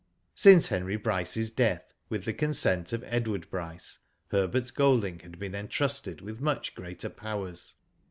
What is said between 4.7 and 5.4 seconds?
Golding had